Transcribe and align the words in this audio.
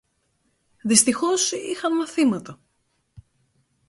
Δυστυχώς 0.83 1.51
είχαν 1.51 1.95
μαθήματα! 1.97 2.59